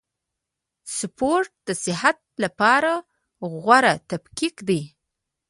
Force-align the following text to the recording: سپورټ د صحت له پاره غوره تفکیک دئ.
سپورټ 0.97 1.51
د 1.67 1.69
صحت 1.83 2.17
له 2.41 2.49
پاره 2.59 2.95
غوره 3.61 3.93
تفکیک 4.09 4.55
دئ. 4.67 4.81